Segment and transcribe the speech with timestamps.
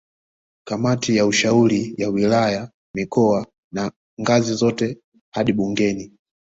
[0.67, 4.97] Kamati ya ushauri ya wilaya mikoa na ngazi zote
[5.33, 6.11] hadi bungeni